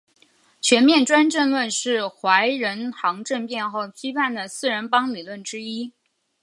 [0.59, 5.93] 全面专政论是怀仁堂政变后批判的四人帮理论之一。